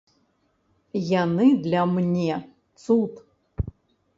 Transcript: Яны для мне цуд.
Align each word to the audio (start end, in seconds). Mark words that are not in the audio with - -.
Яны 1.23 1.47
для 1.65 1.81
мне 1.93 2.33
цуд. 2.85 3.13